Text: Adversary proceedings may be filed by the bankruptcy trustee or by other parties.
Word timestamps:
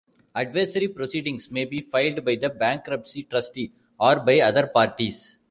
Adversary 0.35 0.87
proceedings 0.87 1.51
may 1.51 1.63
be 1.63 1.79
filed 1.79 2.25
by 2.25 2.33
the 2.33 2.49
bankruptcy 2.49 3.21
trustee 3.21 3.71
or 3.99 4.19
by 4.21 4.39
other 4.39 4.65
parties. 4.65 5.37